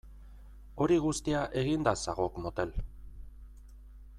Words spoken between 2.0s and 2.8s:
zagok motel!